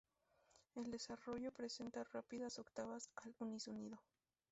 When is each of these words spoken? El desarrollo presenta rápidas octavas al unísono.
El 0.73 0.89
desarrollo 0.89 1.51
presenta 1.51 2.03
rápidas 2.05 2.57
octavas 2.57 3.11
al 3.17 3.35
unísono. 3.37 4.01